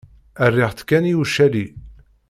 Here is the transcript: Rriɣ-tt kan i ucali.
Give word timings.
Rriɣ-tt 0.49 0.85
kan 0.87 1.09
i 1.11 1.13
ucali. 1.21 1.65